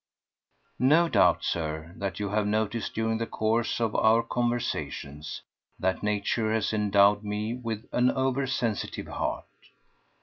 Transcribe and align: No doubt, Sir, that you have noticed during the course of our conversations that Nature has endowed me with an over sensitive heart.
No 0.79 1.07
doubt, 1.07 1.43
Sir, 1.43 1.93
that 1.97 2.19
you 2.19 2.29
have 2.29 2.47
noticed 2.47 2.95
during 2.95 3.19
the 3.19 3.27
course 3.27 3.79
of 3.79 3.95
our 3.95 4.23
conversations 4.23 5.43
that 5.77 6.01
Nature 6.01 6.51
has 6.53 6.73
endowed 6.73 7.23
me 7.23 7.53
with 7.53 7.87
an 7.91 8.09
over 8.09 8.47
sensitive 8.47 9.05
heart. 9.05 9.45